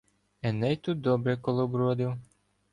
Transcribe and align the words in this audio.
Еней 0.47 0.75
тут 0.77 1.01
добре 1.01 1.37
колобродив 1.37 2.17